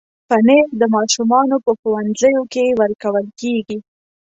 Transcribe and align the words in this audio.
پنېر 0.29 0.67
د 0.81 0.83
ماشومانو 0.95 1.55
په 1.65 1.71
ښوونځیو 1.79 2.41
کې 2.53 2.65
ورکول 2.81 3.25
کېږي. 3.41 3.77